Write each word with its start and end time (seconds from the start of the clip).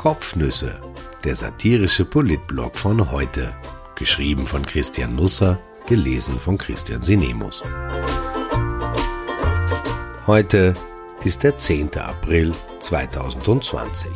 Kopfnüsse, 0.00 0.80
der 1.24 1.34
satirische 1.34 2.06
Politblog 2.06 2.78
von 2.78 3.10
heute. 3.10 3.54
Geschrieben 3.96 4.46
von 4.46 4.64
Christian 4.64 5.14
Nusser, 5.14 5.60
gelesen 5.86 6.40
von 6.40 6.56
Christian 6.56 7.02
Sinemus. 7.02 7.62
Heute 10.26 10.72
ist 11.22 11.42
der 11.42 11.58
10. 11.58 11.98
April 11.98 12.52
2020. 12.78 14.10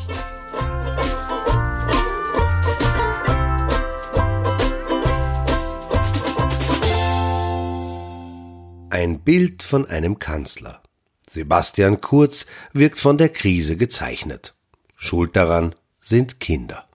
Ein 8.88 9.20
Bild 9.20 9.62
von 9.62 9.86
einem 9.86 10.18
Kanzler. 10.18 10.80
Sebastian 11.28 12.00
Kurz 12.00 12.46
wirkt 12.72 12.98
von 12.98 13.18
der 13.18 13.28
Krise 13.28 13.76
gezeichnet. 13.76 14.54
Schuld 15.04 15.36
daran 15.36 15.74
sind 16.00 16.40
Kinder. 16.40 16.88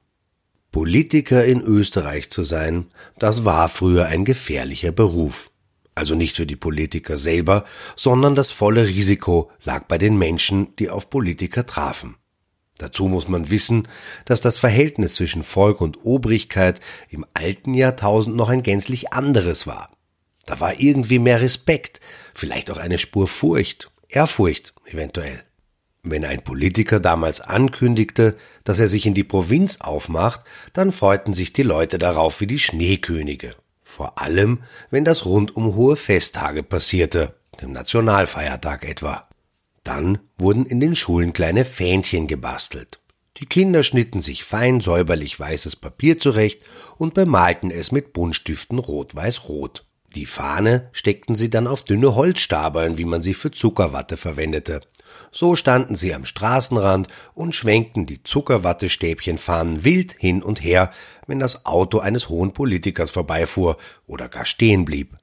Politiker 0.71 1.45
in 1.45 1.61
Österreich 1.61 2.31
zu 2.31 2.41
sein, 2.41 2.87
das 3.19 3.45
war 3.45 3.69
früher 3.69 4.07
ein 4.07 4.25
gefährlicher 4.25 4.91
Beruf. 4.91 5.51
Also 5.93 6.15
nicht 6.15 6.35
für 6.35 6.47
die 6.47 6.55
Politiker 6.55 7.17
selber, 7.17 7.65
sondern 7.95 8.33
das 8.33 8.49
volle 8.49 8.87
Risiko 8.87 9.51
lag 9.63 9.83
bei 9.83 9.99
den 9.99 10.17
Menschen, 10.17 10.75
die 10.77 10.89
auf 10.89 11.11
Politiker 11.11 11.67
trafen. 11.67 12.15
Dazu 12.79 13.09
muss 13.09 13.27
man 13.27 13.51
wissen, 13.51 13.87
dass 14.25 14.41
das 14.41 14.57
Verhältnis 14.57 15.13
zwischen 15.13 15.43
Volk 15.43 15.79
und 15.79 16.03
Obrigkeit 16.03 16.81
im 17.09 17.27
alten 17.35 17.75
Jahrtausend 17.75 18.35
noch 18.35 18.49
ein 18.49 18.63
gänzlich 18.63 19.13
anderes 19.13 19.67
war. 19.67 19.91
Da 20.47 20.59
war 20.59 20.79
irgendwie 20.79 21.19
mehr 21.19 21.41
Respekt, 21.41 22.01
vielleicht 22.33 22.71
auch 22.71 22.77
eine 22.77 22.97
Spur 22.97 23.27
Furcht, 23.27 23.91
Ehrfurcht 24.07 24.73
eventuell. 24.85 25.43
Wenn 26.03 26.23
ein 26.23 26.43
Politiker 26.43 26.99
damals 26.99 27.41
ankündigte, 27.41 28.37
dass 28.63 28.79
er 28.79 28.87
sich 28.87 29.05
in 29.05 29.13
die 29.13 29.25
Provinz 29.25 29.81
aufmacht, 29.81 30.41
dann 30.73 30.91
freuten 30.91 31.33
sich 31.33 31.51
die 31.51 31.63
Leute 31.63 31.99
darauf 31.99 32.39
wie 32.39 32.47
die 32.47 32.59
Schneekönige. 32.59 33.51
Vor 33.83 34.21
allem, 34.21 34.59
wenn 34.91 35.03
das 35.03 35.25
rund 35.25 35.55
um 35.55 35.75
hohe 35.75 35.97
Festtage 35.97 36.63
passierte, 36.63 37.35
dem 37.61 37.73
Nationalfeiertag 37.73 38.87
etwa. 38.87 39.27
Dann 39.83 40.19
wurden 40.37 40.65
in 40.65 40.79
den 40.79 40.95
Schulen 40.95 41.33
kleine 41.33 41.65
Fähnchen 41.65 42.27
gebastelt. 42.27 42.99
Die 43.37 43.45
Kinder 43.45 43.83
schnitten 43.83 44.21
sich 44.21 44.43
fein 44.43 44.81
säuberlich 44.81 45.39
weißes 45.39 45.77
Papier 45.77 46.17
zurecht 46.17 46.63
und 46.97 47.13
bemalten 47.13 47.71
es 47.71 47.91
mit 47.91 48.13
Buntstiften 48.13 48.79
rot-weiß-rot. 48.79 49.85
Die 50.15 50.25
Fahne 50.25 50.89
steckten 50.91 51.35
sie 51.35 51.49
dann 51.49 51.67
auf 51.67 51.83
dünne 51.83 52.15
Holzstabeln, 52.15 52.97
wie 52.97 53.05
man 53.05 53.21
sie 53.21 53.33
für 53.33 53.51
Zuckerwatte 53.51 54.17
verwendete. 54.17 54.81
So 55.31 55.55
standen 55.55 55.95
sie 55.95 56.13
am 56.13 56.25
Straßenrand 56.25 57.07
und 57.33 57.55
schwenkten 57.55 58.05
die 58.05 58.23
Zuckerwattestäbchenfahnen 58.23 59.83
wild 59.83 60.13
hin 60.13 60.41
und 60.43 60.63
her, 60.63 60.91
wenn 61.27 61.39
das 61.39 61.65
Auto 61.65 61.99
eines 61.99 62.29
hohen 62.29 62.53
Politikers 62.53 63.11
vorbeifuhr 63.11 63.77
oder 64.07 64.29
gar 64.29 64.45
stehen 64.45 64.85
blieb. 64.85 65.17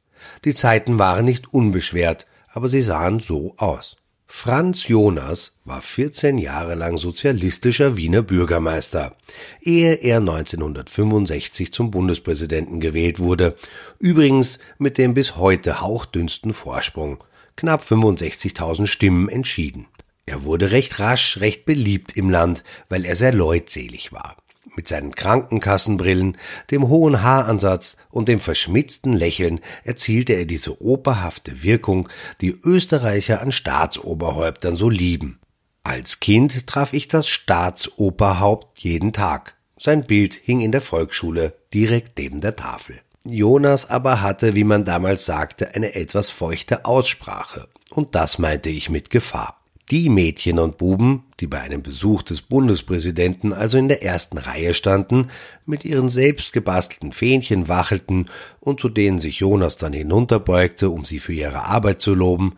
Die 0.45 0.55
Zeiten 0.55 0.99
waren 0.99 1.25
nicht 1.25 1.53
unbeschwert, 1.53 2.27
aber 2.49 2.69
sie 2.69 2.83
sahen 2.83 3.21
so 3.21 3.55
aus. 3.59 3.97
Franz 4.29 4.89
Jonas 4.89 5.61
war 5.65 5.81
14 5.81 6.37
Jahre 6.37 6.75
lang 6.75 6.99
sozialistischer 6.99 7.97
Wiener 7.97 8.23
Bürgermeister, 8.23 9.15
ehe 9.61 9.95
er 9.95 10.19
1965 10.19 11.73
zum 11.73 11.93
Bundespräsidenten 11.93 12.81
gewählt 12.81 13.21
wurde, 13.21 13.57
übrigens 14.01 14.59
mit 14.79 14.99
dem 14.99 15.15
bis 15.15 15.37
heute 15.37 15.81
hauchdünnsten 15.81 16.53
Vorsprung 16.53 17.23
knapp 17.57 17.83
65.000 17.83 18.87
Stimmen 18.87 19.29
entschieden. 19.29 19.87
Er 20.27 20.45
wurde 20.45 20.73
recht 20.73 20.99
rasch 20.99 21.39
recht 21.41 21.65
beliebt 21.65 22.17
im 22.17 22.31
Land, 22.31 22.65
weil 22.89 23.05
er 23.05 23.15
sehr 23.15 23.33
leutselig 23.33 24.13
war. 24.13 24.37
Mit 24.75 24.89
seinen 24.89 25.15
Krankenkassenbrillen, 25.15 26.37
dem 26.71 26.89
hohen 26.89 27.23
Haaransatz 27.23 27.97
und 28.11 28.29
dem 28.29 28.41
verschmitzten 28.41 29.13
Lächeln 29.13 29.61
erzielte 29.85 30.35
er 30.35 30.45
diese 30.45 30.83
operhafte 30.83 31.63
Wirkung, 31.63 32.09
die 32.43 32.51
Österreicher 32.63 33.41
an 33.41 33.53
Staatsoberhäuptern 33.53 34.77
so 34.77 34.91
lieben. 34.91 35.41
Als 35.83 36.21
Kind 36.21 36.67
traf 36.67 36.93
ich 36.93 37.09
das 37.09 37.29
Staatsoberhaupt 37.29 38.81
jeden 38.81 39.13
Tag. 39.13 39.57
Sein 39.79 40.05
Bild 40.05 40.35
hing 40.35 40.61
in 40.61 40.73
der 40.73 40.81
Volksschule 40.81 41.55
direkt 41.73 42.19
neben 42.19 42.41
der 42.41 42.57
Tafel. 42.57 43.01
Jonas 43.29 43.91
aber 43.91 44.23
hatte, 44.23 44.55
wie 44.55 44.65
man 44.65 44.85
damals 44.85 45.27
sagte, 45.27 45.75
eine 45.75 45.95
etwas 45.95 46.31
feuchte 46.31 46.85
Aussprache. 46.85 47.69
Und 47.91 48.15
das 48.15 48.39
meinte 48.39 48.71
ich 48.71 48.91
mit 48.91 49.11
Gefahr. 49.11 49.61
Die 49.91 50.09
Mädchen 50.09 50.59
und 50.59 50.79
Buben, 50.79 51.25
die 51.39 51.47
bei 51.47 51.61
einem 51.61 51.83
Besuch 51.83 52.23
des 52.23 52.43
Bundespräsidenten 52.43 53.53
also 53.53 53.79
in 53.79 53.87
der 53.87 54.03
ersten 54.03 54.39
Reihe 54.39 54.75
standen, 54.75 55.29
mit 55.65 55.85
ihren 55.85 56.09
selbst 56.09 56.53
gebastelten 56.53 57.13
Fähnchen 57.13 57.69
wachelten 57.69 58.29
und 58.59 58.81
zu 58.81 58.89
denen 58.89 59.21
sich 59.21 59.39
Jonas 59.39 59.77
dann 59.77 59.93
hinunterbeugte, 59.93 60.91
um 60.91 61.05
sie 61.05 61.21
für 61.21 61.33
ihre 61.33 61.67
Arbeit 61.67 62.01
zu 62.01 62.15
loben, 62.15 62.57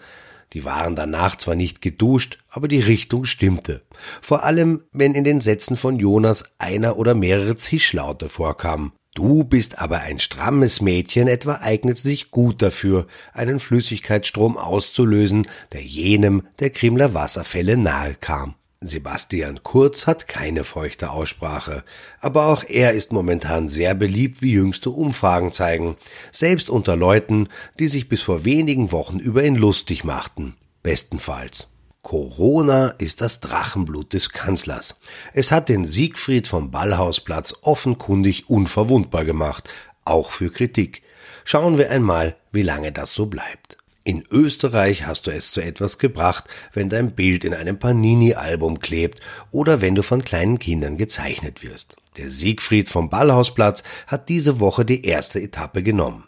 die 0.54 0.64
waren 0.64 0.96
danach 0.96 1.36
zwar 1.36 1.54
nicht 1.54 1.82
geduscht, 1.82 2.38
aber 2.48 2.68
die 2.68 2.80
Richtung 2.80 3.26
stimmte. 3.26 3.82
Vor 4.22 4.44
allem, 4.44 4.82
wenn 4.92 5.14
in 5.14 5.24
den 5.24 5.40
Sätzen 5.40 5.76
von 5.76 5.98
Jonas 5.98 6.52
einer 6.58 6.96
oder 6.96 7.14
mehrere 7.14 7.56
Zischlaute 7.56 8.28
vorkamen. 8.28 8.92
Du 9.14 9.44
bist 9.44 9.78
aber 9.78 10.00
ein 10.00 10.18
strammes 10.18 10.80
Mädchen, 10.80 11.28
etwa 11.28 11.58
eignet 11.60 11.98
sich 11.98 12.30
gut 12.30 12.62
dafür, 12.62 13.06
einen 13.32 13.58
Flüssigkeitsstrom 13.58 14.56
auszulösen, 14.56 15.48
der 15.72 15.82
jenem 15.82 16.42
der 16.60 16.70
Krimler 16.70 17.14
Wasserfälle 17.14 17.76
nahe 17.76 18.14
kam. 18.14 18.54
Sebastian 18.80 19.64
Kurz 19.64 20.06
hat 20.06 20.28
keine 20.28 20.62
feuchte 20.62 21.10
Aussprache, 21.10 21.82
aber 22.20 22.46
auch 22.46 22.62
er 22.62 22.92
ist 22.92 23.10
momentan 23.10 23.68
sehr 23.68 23.94
beliebt, 23.94 24.40
wie 24.40 24.52
jüngste 24.52 24.90
Umfragen 24.90 25.50
zeigen, 25.50 25.96
selbst 26.30 26.70
unter 26.70 26.94
Leuten, 26.94 27.48
die 27.80 27.88
sich 27.88 28.08
bis 28.08 28.22
vor 28.22 28.44
wenigen 28.44 28.92
Wochen 28.92 29.18
über 29.18 29.42
ihn 29.42 29.56
lustig 29.56 30.04
machten. 30.04 30.54
Bestenfalls. 30.84 31.72
Corona 32.08 32.94
ist 32.96 33.20
das 33.20 33.40
Drachenblut 33.40 34.14
des 34.14 34.30
Kanzlers. 34.30 34.98
Es 35.34 35.52
hat 35.52 35.68
den 35.68 35.84
Siegfried 35.84 36.48
vom 36.48 36.70
Ballhausplatz 36.70 37.54
offenkundig 37.60 38.48
unverwundbar 38.48 39.26
gemacht, 39.26 39.68
auch 40.06 40.30
für 40.30 40.50
Kritik. 40.50 41.02
Schauen 41.44 41.76
wir 41.76 41.90
einmal, 41.90 42.34
wie 42.50 42.62
lange 42.62 42.92
das 42.92 43.12
so 43.12 43.26
bleibt. 43.26 43.76
In 44.04 44.24
Österreich 44.30 45.06
hast 45.06 45.26
du 45.26 45.32
es 45.32 45.52
zu 45.52 45.60
etwas 45.60 45.98
gebracht, 45.98 46.46
wenn 46.72 46.88
dein 46.88 47.14
Bild 47.14 47.44
in 47.44 47.52
einem 47.52 47.78
Panini-Album 47.78 48.80
klebt 48.80 49.20
oder 49.50 49.82
wenn 49.82 49.94
du 49.94 50.02
von 50.02 50.22
kleinen 50.22 50.58
Kindern 50.58 50.96
gezeichnet 50.96 51.62
wirst. 51.62 51.98
Der 52.16 52.30
Siegfried 52.30 52.88
vom 52.88 53.10
Ballhausplatz 53.10 53.82
hat 54.06 54.30
diese 54.30 54.60
Woche 54.60 54.86
die 54.86 55.04
erste 55.04 55.42
Etappe 55.42 55.82
genommen. 55.82 56.27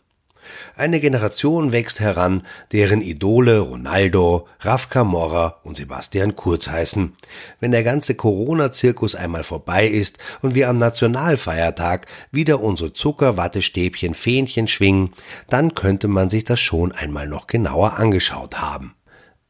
Eine 0.77 1.01
Generation 1.01 1.73
wächst 1.73 2.01
heran, 2.01 2.43
deren 2.73 3.03
Idole 3.03 3.61
Ronaldo, 3.61 4.47
Raf 4.61 4.89
Camorra 4.89 5.61
und 5.65 5.77
Sebastian 5.77 6.37
Kurz 6.37 6.69
heißen. 6.69 7.13
Wenn 7.61 7.71
der 7.71 7.83
ganze 7.83 8.15
Corona-Zirkus 8.15 9.15
einmal 9.15 9.43
vorbei 9.43 9.87
ist 9.87 10.19
und 10.43 10.55
wir 10.55 10.69
am 10.69 10.79
Nationalfeiertag 10.79 12.07
wieder 12.31 12.61
unsere 12.61 12.93
Zuckerwattestäbchen 12.93 14.15
Fähnchen 14.15 14.69
schwingen, 14.69 15.13
dann 15.49 15.75
könnte 15.75 16.09
man 16.09 16.31
sich 16.31 16.45
das 16.45 16.61
schon 16.61 16.93
einmal 16.93 17.29
noch 17.29 17.47
genauer 17.47 17.99
angeschaut 17.99 18.61
haben. 18.61 18.95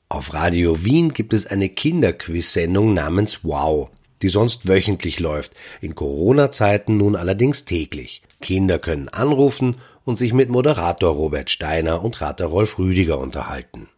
Auf 0.09 0.35
Radio 0.35 0.85
Wien 0.85 1.13
gibt 1.13 1.33
es 1.33 1.47
eine 1.47 1.69
Kinderquiz-Sendung 1.69 2.95
namens 2.95 3.45
Wow, 3.45 3.91
die 4.23 4.29
sonst 4.29 4.67
wöchentlich 4.67 5.21
läuft, 5.21 5.53
in 5.81 5.95
Corona-Zeiten 5.95 6.97
nun 6.97 7.15
allerdings 7.15 7.65
täglich. 7.65 8.23
Kinder 8.41 8.79
können 8.79 9.09
anrufen 9.09 9.77
und 10.11 10.17
sich 10.17 10.33
mit 10.33 10.49
Moderator 10.49 11.15
Robert 11.15 11.51
Steiner 11.51 12.03
und 12.03 12.21
Rater 12.21 12.47
Rolf 12.47 12.81
Rüdiger 12.81 13.21
unterhalten. 13.21 13.89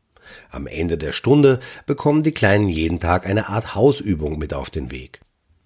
Am 0.50 0.66
Ende 0.66 0.98
der 0.98 1.12
Stunde 1.12 1.58
bekommen 1.86 2.22
die 2.22 2.32
Kleinen 2.32 2.68
jeden 2.68 3.00
Tag 3.00 3.26
eine 3.26 3.48
Art 3.48 3.74
Hausübung 3.74 4.38
mit 4.38 4.52
auf 4.52 4.68
den 4.68 4.90
Weg. 4.90 5.22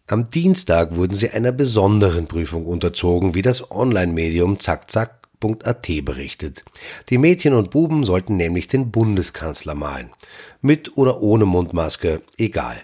Am 0.06 0.30
Dienstag 0.30 0.94
wurden 0.94 1.14
sie 1.14 1.30
einer 1.30 1.50
besonderen 1.50 2.28
Prüfung 2.28 2.64
unterzogen, 2.64 3.34
wie 3.34 3.42
das 3.42 3.72
Online-Medium 3.72 4.60
zackzack.at 4.60 6.04
berichtet. 6.04 6.64
Die 7.10 7.18
Mädchen 7.18 7.52
und 7.52 7.70
Buben 7.70 8.04
sollten 8.04 8.36
nämlich 8.36 8.68
den 8.68 8.92
Bundeskanzler 8.92 9.74
malen. 9.74 10.10
Mit 10.62 10.96
oder 10.96 11.22
ohne 11.22 11.44
Mundmaske, 11.44 12.22
egal. 12.38 12.76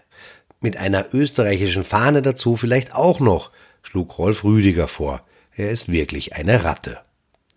Mit 0.61 0.79
einer 0.79 1.15
österreichischen 1.15 1.85
Fahne 1.85 2.23
dazu 2.23 2.57
vielleicht 2.57 2.93
auch 2.93 3.21
noch, 3.21 3.53
schlug 3.83 4.19
Rolf 4.19 4.43
Rüdiger 4.43 4.89
vor. 4.89 5.23
Er 5.55 5.71
ist 5.71 5.93
wirklich 5.93 6.35
eine 6.35 6.65
Ratte. 6.65 6.99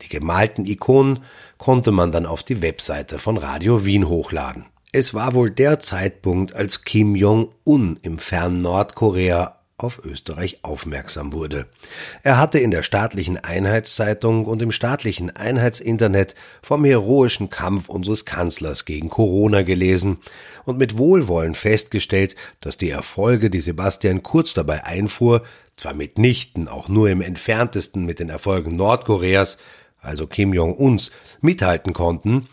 Die 0.01 0.09
gemalten 0.09 0.65
Ikonen 0.65 1.19
konnte 1.57 1.91
man 1.91 2.11
dann 2.11 2.25
auf 2.25 2.43
die 2.43 2.61
Webseite 2.61 3.19
von 3.19 3.37
Radio 3.37 3.85
Wien 3.85 4.07
hochladen. 4.07 4.65
Es 4.91 5.13
war 5.13 5.33
wohl 5.33 5.51
der 5.51 5.79
Zeitpunkt, 5.79 6.55
als 6.55 6.83
Kim 6.83 7.15
Jong-un 7.15 7.97
im 8.01 8.17
fernen 8.17 8.61
Nordkorea 8.61 9.59
auf 9.77 9.99
Österreich 10.05 10.59
aufmerksam 10.61 11.33
wurde. 11.33 11.65
Er 12.23 12.37
hatte 12.37 12.59
in 12.59 12.71
der 12.71 12.81
staatlichen 12.81 13.37
Einheitszeitung 13.37 14.45
und 14.45 14.61
im 14.61 14.71
staatlichen 14.71 15.35
Einheitsinternet 15.35 16.33
vom 16.61 16.85
heroischen 16.85 17.49
Kampf 17.49 17.89
unseres 17.89 18.23
Kanzlers 18.23 18.85
gegen 18.85 19.09
Corona 19.09 19.63
gelesen 19.63 20.19
und 20.63 20.77
mit 20.77 20.97
Wohlwollen 20.97 21.55
festgestellt, 21.55 22.37
dass 22.61 22.77
die 22.77 22.89
Erfolge, 22.89 23.49
die 23.49 23.59
Sebastian 23.59 24.23
Kurz 24.23 24.53
dabei 24.53 24.85
einfuhr, 24.85 25.43
zwar 25.75 25.93
mitnichten 25.93 26.69
auch 26.69 26.87
nur 26.87 27.09
im 27.09 27.19
entferntesten 27.19 28.05
mit 28.05 28.19
den 28.19 28.29
Erfolgen 28.29 28.77
Nordkoreas, 28.77 29.57
also 30.05 30.27
Kim 30.27 30.53
Jong-uns, 30.53 31.11
mithalten 31.41 31.93
konnten, 31.93 32.47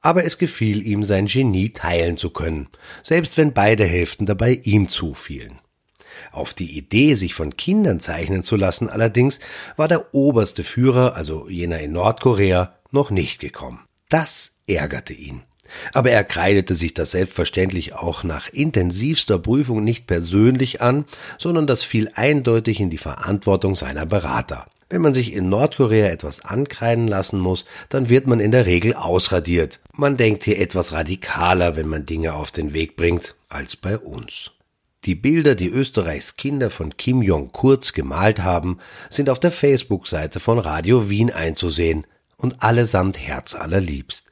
aber 0.00 0.24
es 0.24 0.38
gefiel 0.38 0.86
ihm, 0.86 1.02
sein 1.02 1.26
Genie 1.26 1.70
teilen 1.70 2.16
zu 2.16 2.30
können, 2.30 2.68
selbst 3.02 3.36
wenn 3.38 3.54
beide 3.54 3.84
Hälften 3.84 4.26
dabei 4.26 4.60
ihm 4.64 4.88
zufielen. 4.88 5.60
Auf 6.30 6.54
die 6.54 6.76
Idee, 6.76 7.14
sich 7.14 7.34
von 7.34 7.56
Kindern 7.56 8.00
zeichnen 8.00 8.42
zu 8.42 8.56
lassen 8.56 8.88
allerdings, 8.88 9.40
war 9.76 9.88
der 9.88 10.14
oberste 10.14 10.62
Führer, 10.62 11.16
also 11.16 11.48
jener 11.48 11.80
in 11.80 11.92
Nordkorea, 11.92 12.74
noch 12.90 13.10
nicht 13.10 13.40
gekommen. 13.40 13.80
Das 14.08 14.52
ärgerte 14.66 15.14
ihn. 15.14 15.42
Aber 15.92 16.10
er 16.10 16.24
kreidete 16.24 16.74
sich 16.74 16.94
das 16.94 17.12
selbstverständlich 17.12 17.94
auch 17.94 18.22
nach 18.22 18.48
intensivster 18.48 19.38
Prüfung 19.38 19.82
nicht 19.82 20.06
persönlich 20.06 20.82
an, 20.82 21.06
sondern 21.38 21.66
das 21.66 21.82
fiel 21.82 22.10
eindeutig 22.14 22.80
in 22.80 22.90
die 22.90 22.98
Verantwortung 22.98 23.74
seiner 23.74 24.06
Berater. 24.06 24.66
Wenn 24.94 25.02
man 25.02 25.12
sich 25.12 25.32
in 25.32 25.48
Nordkorea 25.48 26.06
etwas 26.06 26.44
ankreiden 26.44 27.08
lassen 27.08 27.40
muss, 27.40 27.64
dann 27.88 28.10
wird 28.10 28.28
man 28.28 28.38
in 28.38 28.52
der 28.52 28.64
Regel 28.64 28.94
ausradiert. 28.94 29.80
Man 29.92 30.16
denkt 30.16 30.44
hier 30.44 30.60
etwas 30.60 30.92
radikaler, 30.92 31.74
wenn 31.74 31.88
man 31.88 32.06
Dinge 32.06 32.34
auf 32.34 32.52
den 32.52 32.72
Weg 32.74 32.94
bringt, 32.94 33.34
als 33.48 33.74
bei 33.74 33.98
uns. 33.98 34.52
Die 35.04 35.16
Bilder, 35.16 35.56
die 35.56 35.68
Österreichs 35.68 36.36
Kinder 36.36 36.70
von 36.70 36.96
Kim 36.96 37.22
Jong 37.22 37.50
Kurz 37.50 37.92
gemalt 37.92 38.44
haben, 38.44 38.78
sind 39.10 39.28
auf 39.28 39.40
der 39.40 39.50
Facebook-Seite 39.50 40.38
von 40.38 40.60
Radio 40.60 41.10
Wien 41.10 41.32
einzusehen 41.32 42.06
und 42.36 42.62
allesamt 42.62 43.18
herzallerliebst. 43.18 44.26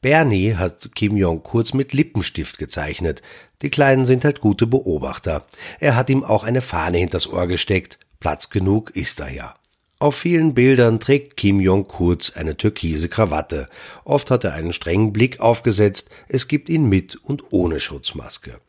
Bernie 0.00 0.54
hat 0.54 0.94
Kim 0.94 1.16
Jong 1.16 1.42
Kurz 1.42 1.74
mit 1.74 1.92
Lippenstift 1.92 2.58
gezeichnet. 2.58 3.20
Die 3.62 3.70
Kleinen 3.70 4.06
sind 4.06 4.24
halt 4.24 4.40
gute 4.40 4.68
Beobachter. 4.68 5.44
Er 5.80 5.96
hat 5.96 6.08
ihm 6.08 6.22
auch 6.22 6.44
eine 6.44 6.60
Fahne 6.60 6.98
hinters 6.98 7.26
Ohr 7.26 7.48
gesteckt. 7.48 7.98
Platz 8.20 8.48
genug 8.48 8.90
ist 8.90 9.18
er 9.18 9.32
ja. 9.32 9.56
Auf 10.00 10.16
vielen 10.16 10.54
Bildern 10.54 11.00
trägt 11.00 11.36
Kim 11.36 11.60
Jong 11.60 11.86
Kurz 11.86 12.32
eine 12.34 12.56
türkise 12.56 13.08
Krawatte. 13.08 13.68
Oft 14.04 14.30
hat 14.30 14.44
er 14.44 14.52
einen 14.52 14.72
strengen 14.72 15.12
Blick 15.12 15.40
aufgesetzt. 15.40 16.10
Es 16.28 16.48
gibt 16.48 16.68
ihn 16.68 16.88
mit 16.88 17.16
und 17.16 17.44
ohne 17.52 17.80
Schutzmaske. 17.80 18.60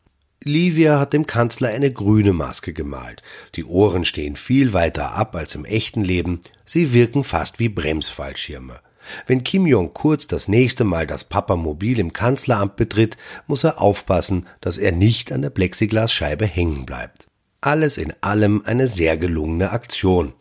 Livia 0.44 1.00
hat 1.00 1.12
dem 1.12 1.26
Kanzler 1.26 1.70
eine 1.70 1.92
grüne 1.92 2.32
Maske 2.32 2.72
gemalt. 2.72 3.22
Die 3.56 3.64
Ohren 3.64 4.04
stehen 4.04 4.36
viel 4.36 4.72
weiter 4.72 5.12
ab 5.12 5.34
als 5.34 5.56
im 5.56 5.64
echten 5.64 6.02
Leben. 6.02 6.40
Sie 6.64 6.92
wirken 6.92 7.24
fast 7.24 7.58
wie 7.58 7.68
Bremsfallschirme. 7.68 8.78
Wenn 9.26 9.44
Kim 9.44 9.66
Jong 9.66 9.92
kurz 9.92 10.26
das 10.26 10.46
nächste 10.46 10.84
Mal 10.84 11.06
das 11.06 11.24
Papamobil 11.24 11.98
im 11.98 12.12
Kanzleramt 12.12 12.76
betritt, 12.76 13.16
muss 13.46 13.64
er 13.64 13.80
aufpassen, 13.80 14.46
dass 14.60 14.78
er 14.78 14.92
nicht 14.92 15.32
an 15.32 15.42
der 15.42 15.50
Plexiglasscheibe 15.50 16.46
hängen 16.46 16.86
bleibt. 16.86 17.26
Alles 17.66 17.98
in 17.98 18.12
allem 18.20 18.62
eine 18.64 18.86
sehr 18.86 19.16
gelungene 19.16 19.72
Aktion. 19.72 20.34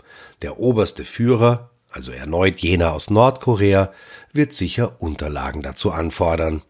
Der 0.43 0.59
oberste 0.59 1.03
Führer, 1.03 1.71
also 1.89 2.11
erneut 2.11 2.59
jener 2.59 2.93
aus 2.93 3.09
Nordkorea, 3.09 3.91
wird 4.31 4.53
sicher 4.53 5.01
Unterlagen 5.01 5.63
dazu 5.63 5.89
anfordern. 5.89 6.61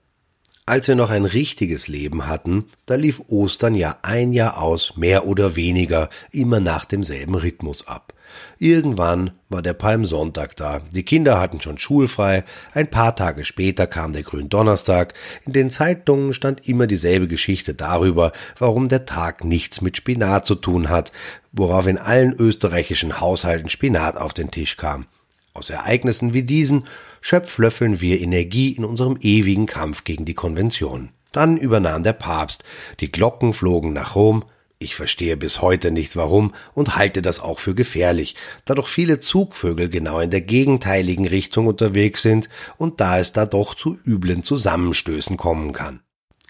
Als 0.65 0.87
wir 0.87 0.95
noch 0.95 1.09
ein 1.09 1.25
richtiges 1.25 1.89
Leben 1.89 2.27
hatten, 2.27 2.69
da 2.85 2.95
lief 2.95 3.21
Ostern 3.27 3.75
ja 3.75 3.97
ein 4.01 4.31
Jahr 4.31 4.61
aus, 4.61 4.95
mehr 4.95 5.27
oder 5.27 5.57
weniger, 5.57 6.09
immer 6.31 6.61
nach 6.61 6.85
demselben 6.85 7.35
Rhythmus 7.35 7.85
ab. 7.85 8.13
Irgendwann 8.57 9.31
war 9.49 9.61
der 9.61 9.73
Palmsonntag 9.73 10.55
da, 10.55 10.81
die 10.91 11.03
Kinder 11.03 11.39
hatten 11.39 11.61
schon 11.61 11.77
schulfrei, 11.77 12.43
ein 12.73 12.89
paar 12.89 13.15
Tage 13.15 13.43
später 13.43 13.87
kam 13.87 14.13
der 14.13 14.23
Gründonnerstag, 14.23 15.13
in 15.45 15.53
den 15.53 15.69
Zeitungen 15.69 16.33
stand 16.33 16.67
immer 16.67 16.87
dieselbe 16.87 17.27
Geschichte 17.27 17.73
darüber, 17.73 18.31
warum 18.57 18.87
der 18.87 19.05
Tag 19.05 19.43
nichts 19.43 19.81
mit 19.81 19.97
Spinat 19.97 20.45
zu 20.45 20.55
tun 20.55 20.89
hat, 20.89 21.11
worauf 21.51 21.87
in 21.87 21.97
allen 21.97 22.33
österreichischen 22.33 23.19
Haushalten 23.19 23.69
Spinat 23.69 24.17
auf 24.17 24.33
den 24.33 24.51
Tisch 24.51 24.77
kam. 24.77 25.05
Aus 25.53 25.69
Ereignissen 25.69 26.33
wie 26.33 26.43
diesen 26.43 26.83
schöpflöffeln 27.21 28.01
wir 28.01 28.19
Energie 28.19 28.73
in 28.73 28.83
unserem 28.83 29.17
ewigen 29.21 29.67
Kampf 29.67 30.03
gegen 30.03 30.25
die 30.25 30.33
Konvention. 30.33 31.09
Dann 31.31 31.57
übernahm 31.57 32.03
der 32.03 32.13
Papst, 32.13 32.63
die 32.99 33.11
Glocken 33.11 33.53
flogen 33.53 33.93
nach 33.93 34.15
Rom, 34.15 34.43
ich 34.77 34.95
verstehe 34.95 35.37
bis 35.37 35.61
heute 35.61 35.91
nicht 35.91 36.15
warum 36.15 36.53
und 36.73 36.95
halte 36.95 37.21
das 37.21 37.39
auch 37.39 37.59
für 37.59 37.75
gefährlich, 37.75 38.35
da 38.65 38.75
doch 38.75 38.87
viele 38.87 39.19
Zugvögel 39.19 39.89
genau 39.89 40.19
in 40.19 40.31
der 40.31 40.41
gegenteiligen 40.41 41.27
Richtung 41.27 41.67
unterwegs 41.67 42.21
sind 42.21 42.49
und 42.77 42.99
da 42.99 43.19
es 43.19 43.31
da 43.31 43.45
doch 43.45 43.75
zu 43.75 43.97
üblen 44.05 44.43
Zusammenstößen 44.43 45.37
kommen 45.37 45.71
kann. 45.71 46.01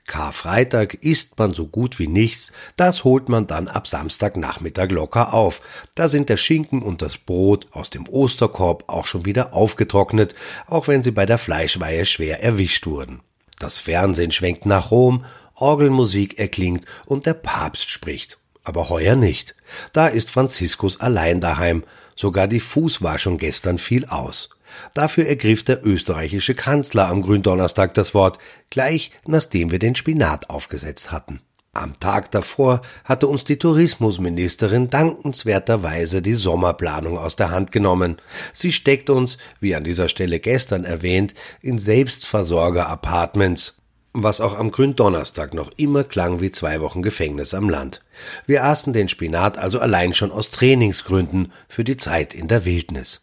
Karfreitag 0.07 0.95
isst 1.01 1.37
man 1.39 1.53
so 1.53 1.65
gut 1.67 1.97
wie 1.97 2.07
nichts, 2.07 2.51
das 2.75 3.03
holt 3.03 3.27
man 3.27 3.47
dann 3.47 3.67
ab 3.67 3.87
Samstagnachmittag 3.87 4.91
locker 4.91 5.33
auf. 5.33 5.61
Da 5.95 6.07
sind 6.07 6.29
der 6.29 6.37
Schinken 6.37 6.83
und 6.83 7.01
das 7.01 7.17
Brot 7.17 7.67
aus 7.71 7.89
dem 7.89 8.07
Osterkorb 8.07 8.83
auch 8.87 9.05
schon 9.05 9.25
wieder 9.25 9.53
aufgetrocknet, 9.53 10.35
auch 10.67 10.87
wenn 10.87 11.01
sie 11.01 11.11
bei 11.11 11.25
der 11.25 11.39
Fleischweihe 11.39 12.05
schwer 12.05 12.43
erwischt 12.43 12.85
wurden. 12.85 13.21
Das 13.57 13.79
Fernsehen 13.79 14.31
schwenkt 14.31 14.65
nach 14.65 14.91
Rom, 14.91 15.25
Orgelmusik 15.55 16.39
erklingt 16.39 16.85
und 17.05 17.25
der 17.25 17.33
Papst 17.33 17.89
spricht. 17.89 18.37
Aber 18.63 18.89
heuer 18.89 19.15
nicht. 19.15 19.55
Da 19.93 20.07
ist 20.07 20.31
Franziskus 20.31 20.99
allein 20.99 21.39
daheim, 21.39 21.83
sogar 22.15 22.47
die 22.47 22.59
Fußwaschung 22.59 23.37
gestern 23.37 23.77
fiel 23.77 24.05
aus. 24.05 24.49
Dafür 24.93 25.25
ergriff 25.25 25.63
der 25.63 25.85
österreichische 25.85 26.55
Kanzler 26.55 27.07
am 27.07 27.21
Gründonnerstag 27.21 27.93
das 27.93 28.13
Wort, 28.13 28.39
gleich 28.69 29.11
nachdem 29.25 29.71
wir 29.71 29.79
den 29.79 29.95
Spinat 29.95 30.49
aufgesetzt 30.49 31.11
hatten. 31.11 31.41
Am 31.73 31.99
Tag 31.99 32.31
davor 32.31 32.81
hatte 33.03 33.27
uns 33.27 33.43
die 33.43 33.57
Tourismusministerin 33.57 34.89
dankenswerterweise 34.89 36.21
die 36.21 36.33
Sommerplanung 36.33 37.17
aus 37.17 37.35
der 37.35 37.51
Hand 37.51 37.73
genommen. 37.73 38.15
Sie 38.53 38.71
steckt 38.71 39.09
uns, 39.09 39.37
wie 39.59 39.75
an 39.75 39.83
dieser 39.83 40.07
Stelle 40.07 40.39
gestern 40.39 40.85
erwähnt, 40.85 41.33
in 41.61 41.77
Selbstversorger-Apartments, 41.77 43.81
was 44.23 44.39
auch 44.39 44.57
am 44.57 44.71
Gründonnerstag 44.71 45.53
noch 45.53 45.71
immer 45.75 46.03
klang 46.03 46.39
wie 46.39 46.51
zwei 46.51 46.79
Wochen 46.79 47.01
Gefängnis 47.01 47.53
am 47.53 47.69
Land. 47.69 48.01
Wir 48.45 48.63
aßen 48.63 48.93
den 48.93 49.09
Spinat 49.09 49.57
also 49.57 49.79
allein 49.79 50.13
schon 50.13 50.31
aus 50.31 50.51
Trainingsgründen 50.51 51.51
für 51.67 51.83
die 51.83 51.97
Zeit 51.97 52.33
in 52.33 52.47
der 52.47 52.65
Wildnis. 52.65 53.21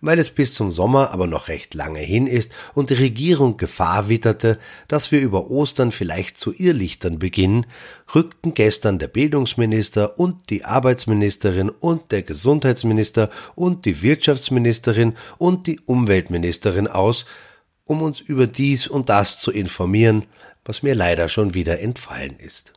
Weil 0.00 0.20
es 0.20 0.30
bis 0.30 0.54
zum 0.54 0.70
Sommer 0.70 1.10
aber 1.10 1.26
noch 1.26 1.48
recht 1.48 1.74
lange 1.74 1.98
hin 1.98 2.28
ist 2.28 2.52
und 2.74 2.90
die 2.90 2.94
Regierung 2.94 3.56
Gefahr 3.56 4.08
witterte, 4.08 4.58
dass 4.86 5.10
wir 5.10 5.20
über 5.20 5.50
Ostern 5.50 5.90
vielleicht 5.90 6.38
zu 6.38 6.52
Irrlichtern 6.52 7.18
beginnen, 7.18 7.66
rückten 8.14 8.54
gestern 8.54 9.00
der 9.00 9.08
Bildungsminister 9.08 10.20
und 10.20 10.48
die 10.50 10.64
Arbeitsministerin 10.64 11.70
und 11.70 12.12
der 12.12 12.22
Gesundheitsminister 12.22 13.30
und 13.56 13.84
die 13.84 14.00
Wirtschaftsministerin 14.02 15.14
und 15.38 15.66
die 15.66 15.80
Umweltministerin 15.80 16.86
aus, 16.86 17.26
um 17.86 18.02
uns 18.02 18.20
über 18.20 18.46
dies 18.46 18.86
und 18.86 19.08
das 19.08 19.38
zu 19.38 19.50
informieren, 19.50 20.24
was 20.64 20.82
mir 20.82 20.94
leider 20.94 21.28
schon 21.28 21.54
wieder 21.54 21.80
entfallen 21.80 22.38
ist. 22.38 22.72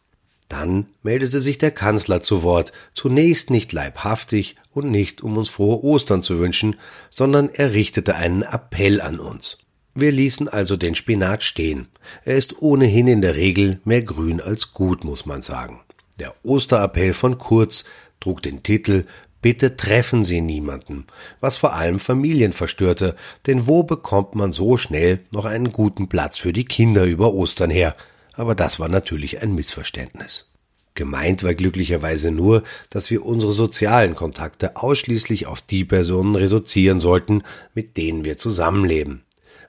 Dann 0.49 0.87
meldete 1.03 1.41
sich 1.41 1.57
der 1.57 1.71
Kanzler 1.71 2.21
zu 2.21 2.41
Wort, 2.41 2.71
zunächst 2.93 3.49
nicht 3.49 3.73
leibhaftig 3.73 4.55
und 4.71 4.89
nicht 4.89 5.21
um 5.21 5.37
uns 5.37 5.49
frohe 5.49 5.83
Ostern 5.83 6.21
zu 6.21 6.39
wünschen, 6.39 6.75
sondern 7.09 7.49
er 7.49 7.73
richtete 7.73 8.15
einen 8.15 8.43
Appell 8.43 9.01
an 9.01 9.19
uns. 9.19 9.57
Wir 9.93 10.11
ließen 10.11 10.47
also 10.47 10.77
den 10.77 10.95
Spinat 10.95 11.43
stehen. 11.43 11.87
Er 12.23 12.35
ist 12.35 12.61
ohnehin 12.61 13.07
in 13.07 13.21
der 13.21 13.35
Regel 13.35 13.81
mehr 13.83 14.03
grün 14.03 14.39
als 14.39 14.73
gut, 14.73 15.03
muss 15.03 15.25
man 15.25 15.41
sagen. 15.41 15.81
Der 16.19 16.33
Osterappell 16.43 17.13
von 17.13 17.37
Kurz 17.37 17.83
trug 18.19 18.41
den 18.41 18.63
Titel 18.63 19.05
Bitte 19.41 19.77
treffen 19.77 20.23
Sie 20.23 20.41
niemanden, 20.41 21.05
was 21.39 21.57
vor 21.57 21.73
allem 21.73 21.99
Familien 21.99 22.53
verstörte, 22.53 23.15
denn 23.45 23.67
wo 23.67 23.83
bekommt 23.83 24.35
man 24.35 24.51
so 24.51 24.77
schnell 24.77 25.19
noch 25.31 25.45
einen 25.45 25.71
guten 25.71 26.09
Platz 26.09 26.37
für 26.39 26.53
die 26.53 26.65
Kinder 26.65 27.05
über 27.05 27.33
Ostern 27.33 27.69
her? 27.69 27.95
aber 28.37 28.55
das 28.55 28.79
war 28.79 28.87
natürlich 28.87 29.41
ein 29.41 29.55
Missverständnis. 29.55 30.51
Gemeint 30.93 31.43
war 31.43 31.53
glücklicherweise 31.53 32.31
nur, 32.31 32.63
dass 32.89 33.11
wir 33.11 33.25
unsere 33.25 33.51
sozialen 33.51 34.15
Kontakte 34.15 34.77
ausschließlich 34.77 35.45
auf 35.45 35.61
die 35.61 35.85
Personen 35.85 36.35
reduzieren 36.35 36.99
sollten, 36.99 37.43
mit 37.75 37.97
denen 37.97 38.25
wir 38.25 38.37
zusammenleben. 38.37 39.23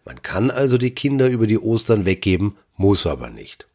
Man 0.05 0.23
kann 0.23 0.51
also 0.51 0.79
die 0.79 0.93
Kinder 0.93 1.29
über 1.29 1.47
die 1.47 1.59
Ostern 1.59 2.07
weggeben, 2.07 2.57
muss 2.77 3.07
aber 3.07 3.29
nicht. 3.29 3.69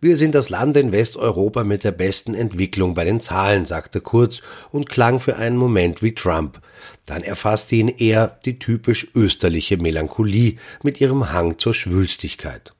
Wir 0.00 0.16
sind 0.16 0.36
das 0.36 0.48
Land 0.48 0.76
in 0.76 0.92
Westeuropa 0.92 1.64
mit 1.64 1.82
der 1.82 1.90
besten 1.90 2.32
Entwicklung 2.32 2.94
bei 2.94 3.04
den 3.04 3.18
Zahlen, 3.18 3.64
sagte 3.64 4.00
Kurz 4.00 4.42
und 4.70 4.88
klang 4.88 5.18
für 5.18 5.36
einen 5.36 5.56
Moment 5.56 6.04
wie 6.04 6.14
Trump. 6.14 6.60
Dann 7.04 7.24
erfasste 7.24 7.74
ihn 7.74 7.88
eher 7.88 8.38
die 8.44 8.60
typisch 8.60 9.08
österliche 9.16 9.76
Melancholie 9.76 10.54
mit 10.84 11.00
ihrem 11.00 11.32
Hang 11.32 11.58
zur 11.58 11.74
Schwülstigkeit. 11.74 12.74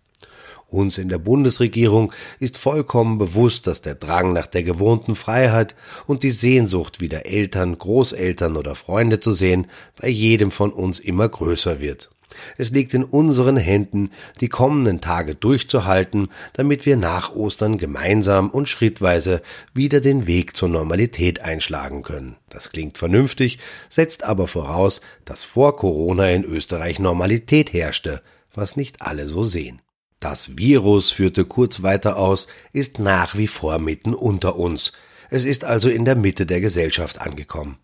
Uns 0.69 0.97
in 0.97 1.09
der 1.09 1.19
Bundesregierung 1.19 2.13
ist 2.39 2.57
vollkommen 2.57 3.19
bewusst, 3.19 3.67
dass 3.67 3.83
der 3.83 3.97
Drang 3.97 4.33
nach 4.33 4.47
der 4.47 4.63
gewohnten 4.63 5.17
Freiheit 5.17 5.75
und 6.07 6.23
die 6.23 6.31
Sehnsucht, 6.31 7.01
wieder 7.01 7.27
Eltern, 7.27 7.77
Großeltern 7.77 8.57
oder 8.57 8.77
Freunde 8.77 9.19
zu 9.19 9.33
sehen, 9.33 9.67
bei 10.01 10.09
jedem 10.09 10.53
von 10.53 10.73
uns 10.73 11.01
immer 11.01 11.29
größer 11.29 11.81
wird. 11.81 12.11
Es 12.57 12.71
liegt 12.71 12.95
in 12.95 13.05
unseren 13.05 13.57
Händen, 13.57 14.11
die 14.41 14.49
kommenden 14.49 15.01
Tage 15.01 15.35
durchzuhalten, 15.35 16.29
damit 16.53 16.87
wir 16.87 16.97
nach 16.97 17.35
Ostern 17.35 17.79
gemeinsam 17.79 18.51
und 18.51 18.69
schrittweise 18.69 19.43
wieder 19.75 20.01
den 20.01 20.27
Weg 20.27 20.57
zur 20.57 20.69
Normalität 20.69 21.41
einschlagen 21.41 22.03
können. 22.03 22.37
Das 22.51 22.71
klingt 22.71 22.99
vernünftig, 22.99 23.59
setzt 23.89 24.25
aber 24.25 24.47
voraus, 24.47 25.01
dass 25.25 25.45
vor 25.45 25.77
Corona 25.77 26.31
in 26.31 26.45
Österreich 26.45 26.99
Normalität 26.99 27.73
herrschte, 27.73 28.23
was 28.55 28.77
nicht 28.77 29.03
alle 29.03 29.27
so 29.27 29.43
sehen. 29.45 29.81
Das 30.21 30.59
Virus, 30.59 31.13
führte 31.13 31.45
kurz 31.45 31.83
weiter 31.83 32.17
aus, 32.17 32.49
ist 32.73 32.99
nach 32.99 33.37
wie 33.37 33.47
vor 33.47 33.79
mitten 33.79 34.15
unter 34.15 34.57
uns. 34.57 34.93
Es 35.31 35.45
ist 35.45 35.65
also 35.65 35.89
in 35.89 36.05
der 36.05 36.17
Mitte 36.17 36.45
der 36.45 36.61
Gesellschaft 36.61 37.21
angekommen. 37.21 37.79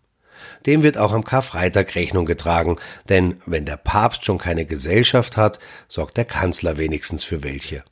Dem 0.65 0.83
wird 0.83 0.97
auch 0.97 1.13
am 1.13 1.23
Karfreitag 1.23 1.95
Rechnung 1.95 2.25
getragen, 2.25 2.77
denn 3.09 3.41
wenn 3.45 3.65
der 3.65 3.77
Papst 3.77 4.25
schon 4.25 4.37
keine 4.37 4.65
Gesellschaft 4.65 5.37
hat, 5.37 5.59
sorgt 5.87 6.17
der 6.17 6.25
Kanzler 6.25 6.77
wenigstens 6.77 7.23
für 7.23 7.43
welche. 7.43 7.83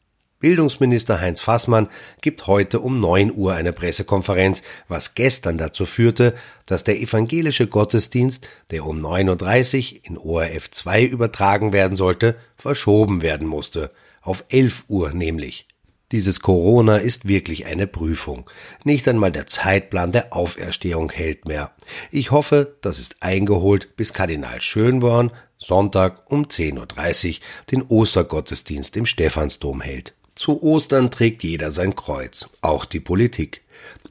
Bildungsminister 0.44 1.22
Heinz 1.22 1.40
Fassmann 1.40 1.88
gibt 2.20 2.48
heute 2.48 2.82
um 2.82 3.00
9 3.00 3.34
Uhr 3.34 3.54
eine 3.54 3.72
Pressekonferenz, 3.72 4.62
was 4.90 5.16
gestern 5.16 5.58
dazu 5.58 5.86
führte, 5.86 6.36
dass 6.66 6.84
der 6.84 7.00
evangelische 7.00 7.68
Gottesdienst, 7.68 8.50
der 8.70 8.86
um 8.86 9.00
9.30 9.00 9.94
Uhr 9.94 10.00
in 10.04 10.18
ORF 10.18 10.70
2 10.70 11.06
übertragen 11.06 11.72
werden 11.72 11.96
sollte, 11.96 12.36
verschoben 12.58 13.22
werden 13.22 13.48
musste 13.48 13.92
auf 14.22 14.44
11 14.50 14.86
Uhr 14.90 15.14
nämlich. 15.14 15.68
Dieses 16.14 16.42
Corona 16.42 16.98
ist 16.98 17.28
wirklich 17.28 17.66
eine 17.66 17.88
Prüfung. 17.88 18.48
Nicht 18.84 19.08
einmal 19.08 19.32
der 19.32 19.48
Zeitplan 19.48 20.12
der 20.12 20.32
Auferstehung 20.32 21.10
hält 21.12 21.48
mehr. 21.48 21.72
Ich 22.12 22.30
hoffe, 22.30 22.76
das 22.82 23.00
ist 23.00 23.18
eingeholt, 23.22 23.96
bis 23.98 24.14
Kardinal 24.14 24.62
Schönborn 24.62 25.32
Sonntag 25.58 26.30
um 26.32 26.44
10.30 26.44 27.30
Uhr 27.30 27.36
den 27.72 27.82
Ostergottesdienst 27.82 28.96
im 28.96 29.08
Stephansdom 29.08 29.82
hält. 29.82 30.14
Zu 30.36 30.62
Ostern 30.62 31.10
trägt 31.10 31.42
jeder 31.42 31.72
sein 31.72 31.96
Kreuz, 31.96 32.48
auch 32.62 32.86
die 32.86 33.00
Politik. 33.00 33.62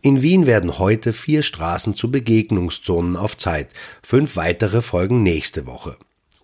In 0.01 0.23
Wien 0.23 0.47
werden 0.47 0.81
heute 0.81 1.13
vier 1.13 1.45
Straßen 1.45 1.95
zu 1.95 2.11
Begegnungszonen 2.11 3.17
auf 3.17 3.37
Zeit, 3.37 3.69
fünf 4.03 4.35
weitere 4.35 4.83
folgen 4.83 5.23
nächste 5.23 5.67
Woche 5.67 5.97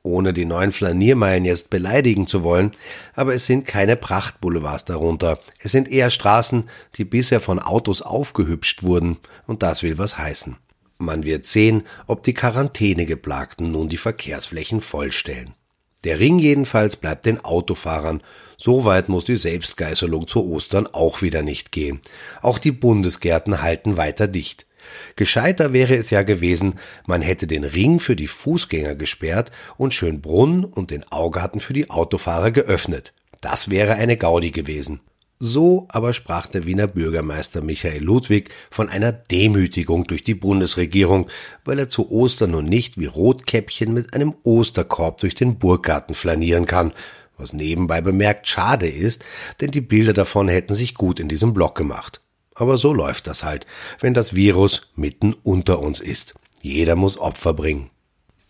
ohne 0.09 0.33
die 0.33 0.45
neuen 0.45 0.73
Flaniermeilen 0.73 1.45
jetzt 1.45 1.71
beleidigen 1.71 2.27
zu 2.27 2.43
wollen, 2.43 2.73
aber 3.15 3.35
es 3.35 3.47
sind 3.47 3.67
keine 3.67 3.97
Prachtboulevards 3.97 4.85
darunter. 4.85 5.39
Es 5.61 5.73
sind 5.73 5.89
eher 5.89 6.11
Straßen, 6.11 6.69
die 6.97 7.05
bisher 7.05 7.41
von 7.41 7.59
Autos 7.59 8.03
aufgehübscht 8.03 8.83
wurden, 8.83 9.19
und 9.47 9.63
das 9.63 9.83
will 9.83 9.99
was 9.99 10.19
heißen. 10.19 10.57
Man 10.99 11.25
wird 11.25 11.47
sehen, 11.47 11.85
ob 12.09 12.25
die 12.25 12.35
Quarantänegeplagten 12.35 13.71
nun 13.71 13.89
die 13.89 13.97
Verkehrsflächen 13.97 14.81
vollstellen. 14.81 15.55
Der 16.05 16.21
Ring 16.21 16.39
jedenfalls 16.39 16.97
bleibt 16.97 17.27
den 17.27 17.45
Autofahrern. 17.45 18.23
So 18.57 18.85
weit 18.85 19.09
muss 19.09 19.25
die 19.25 19.37
Selbstgeißelung 19.37 20.27
zu 20.27 20.45
Ostern 20.45 20.87
auch 20.87 21.23
wieder 21.23 21.43
nicht 21.43 21.73
gehen. 21.73 22.01
Auch 22.41 22.59
die 22.59 22.73
Bundesgärten 22.73 23.63
halten 23.63 23.97
weiter 23.97 24.29
dicht. 24.29 24.67
Gescheiter 25.17 25.73
wäre 25.73 25.97
es 25.97 26.11
ja 26.11 26.23
gewesen, 26.23 26.75
man 27.07 27.23
hätte 27.23 27.47
den 27.47 27.65
Ring 27.65 28.01
für 28.01 28.17
die 28.17 28.27
Fußgänger 28.27 28.95
gesperrt 28.95 29.51
und 29.77 29.95
Schönbrunn 29.95 30.65
und 30.65 30.91
den 30.91 31.05
Augarten 31.11 31.61
für 31.61 31.73
die 31.73 31.91
Autofahrer 31.91 32.51
geöffnet. 32.51 33.13
Das 33.41 33.71
wäre 33.71 33.95
eine 33.95 34.17
Gaudi 34.17 34.51
gewesen. 34.51 35.01
So 35.41 35.87
aber 35.91 36.13
sprach 36.13 36.49
der 36.49 36.67
Wiener 36.67 36.89
Bürgermeister 36.89 37.63
Michael 37.63 38.03
Ludwig 38.03 38.51
von 38.71 38.89
einer 38.89 39.13
Demütigung 39.13 40.05
durch 40.05 40.25
die 40.25 40.35
Bundesregierung, 40.35 41.29
weil 41.65 41.79
er 41.79 41.89
zu 41.89 42.11
Ostern 42.11 42.51
nun 42.53 42.65
nicht 42.65 42.99
wie 42.99 43.07
Rotkäppchen 43.07 43.95
mit 43.95 44.15
einem 44.15 44.35
Osterkorb 44.43 45.19
durch 45.19 45.37
den 45.37 45.59
Burggarten 45.59 46.15
flanieren 46.15 46.67
kann, 46.67 46.93
was 47.37 47.53
nebenbei 47.53 48.01
bemerkt 48.01 48.49
schade 48.49 48.89
ist, 48.89 49.25
denn 49.61 49.71
die 49.71 49.81
Bilder 49.81 50.13
davon 50.13 50.49
hätten 50.49 50.75
sich 50.75 50.95
gut 50.95 51.21
in 51.21 51.29
diesem 51.29 51.55
Blog 51.55 51.77
gemacht. 51.77 52.21
Aber 52.59 52.77
so 52.77 52.93
läuft 52.93 53.29
das 53.29 53.45
halt, 53.45 53.67
wenn 54.01 54.15
das 54.15 54.35
Virus 54.35 54.89
mitten 54.97 55.33
unter 55.45 55.79
uns 55.79 56.01
ist. 56.01 56.35
Jeder 56.61 56.97
muss 56.97 57.19
Opfer 57.19 57.55
bringen. 57.55 57.91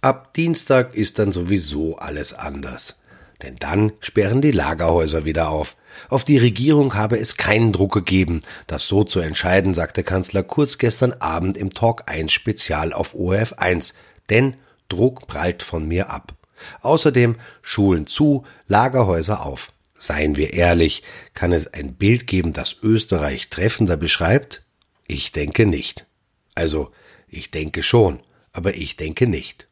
Ab 0.01 0.33
Dienstag 0.33 0.95
ist 0.95 1.19
dann 1.19 1.31
sowieso 1.31 1.99
alles 1.99 2.33
anders. 2.33 2.97
Denn 3.43 3.57
dann 3.57 3.93
sperren 4.01 4.41
die 4.41 4.51
Lagerhäuser 4.51 5.25
wieder 5.25 5.51
auf. 5.51 5.77
Auf 6.09 6.25
die 6.25 6.39
Regierung 6.39 6.95
habe 6.95 7.19
es 7.19 7.37
keinen 7.37 7.73
Druck 7.73 7.93
gegeben, 7.93 8.41
das 8.67 8.89
so 8.89 9.05
zu 9.05 9.21
entscheiden, 9.21 9.75
sagte 9.75 10.03
Kanzler 10.03 10.43
Kurz 10.43 10.79
gestern 10.79 11.13
Abend 11.15 11.57
im 11.57 11.71
Talk 11.71 12.05
1 12.07 12.33
Spezial 12.33 12.93
auf 12.93 13.15
ORF 13.15 13.55
1. 13.55 13.95
Denn 14.31 14.57
Druck 14.89 15.27
prallt 15.27 15.63
von 15.63 15.87
mir 15.87 16.11
ab. 16.11 16.33
Außerdem 16.81 17.37
Schulen 17.63 18.07
zu, 18.07 18.45
Lagerhäuser 18.67 19.45
auf. 19.45 19.73
Seien 19.99 20.37
wir 20.37 20.55
ehrlich, 20.55 21.03
kann 21.35 21.53
es 21.53 21.67
ein 21.67 21.95
Bild 21.95 22.27
geben, 22.27 22.53
das 22.53 22.77
Österreich 22.83 23.51
treffender 23.51 23.97
beschreibt? 23.97 24.63
Ich 25.09 25.33
denke 25.33 25.67
nicht. 25.67 26.07
Also, 26.55 26.93
ich 27.29 27.51
denke 27.51 27.83
schon, 27.83 28.21
aber 28.53 28.77
ich 28.77 28.97
denke 28.97 29.27
nicht. 29.27 29.69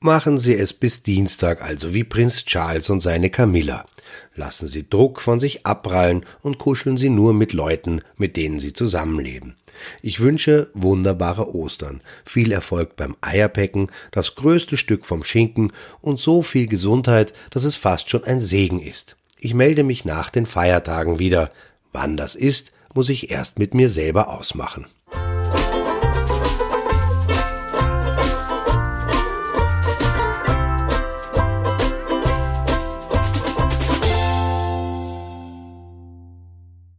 Machen 0.00 0.38
Sie 0.38 0.54
es 0.54 0.72
bis 0.72 1.02
Dienstag 1.02 1.62
also 1.62 1.94
wie 1.94 2.02
Prinz 2.02 2.44
Charles 2.44 2.90
und 2.90 3.00
seine 3.00 3.30
Camilla. 3.30 3.86
Lassen 4.34 4.66
Sie 4.66 4.88
Druck 4.88 5.20
von 5.20 5.38
sich 5.38 5.64
abprallen 5.64 6.26
und 6.40 6.58
kuscheln 6.58 6.96
Sie 6.96 7.08
nur 7.08 7.34
mit 7.34 7.52
Leuten, 7.52 8.02
mit 8.16 8.36
denen 8.36 8.58
Sie 8.58 8.72
zusammenleben. 8.72 9.54
Ich 10.02 10.20
wünsche 10.20 10.70
wunderbare 10.74 11.54
Ostern, 11.54 12.00
viel 12.24 12.52
Erfolg 12.52 12.96
beim 12.96 13.16
Eierpecken, 13.20 13.90
das 14.10 14.34
größte 14.34 14.76
Stück 14.76 15.06
vom 15.06 15.24
Schinken 15.24 15.72
und 16.00 16.18
so 16.18 16.42
viel 16.42 16.66
Gesundheit, 16.66 17.32
dass 17.50 17.64
es 17.64 17.76
fast 17.76 18.10
schon 18.10 18.24
ein 18.24 18.40
Segen 18.40 18.80
ist. 18.80 19.16
Ich 19.44 19.54
melde 19.54 19.82
mich 19.82 20.04
nach 20.04 20.30
den 20.30 20.46
Feiertagen 20.46 21.18
wieder. 21.18 21.50
Wann 21.90 22.16
das 22.16 22.36
ist, 22.36 22.72
muss 22.94 23.08
ich 23.08 23.32
erst 23.32 23.58
mit 23.58 23.74
mir 23.74 23.88
selber 23.88 24.28
ausmachen. 24.28 24.86